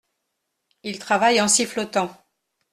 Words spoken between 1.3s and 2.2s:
en sifflotant…